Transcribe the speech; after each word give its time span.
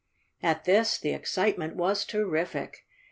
At 0.41 0.65
this 0.65 0.97
the 0.97 1.13
excitement 1.13 1.75
was 1.75 2.05
terrific. 2.05 2.87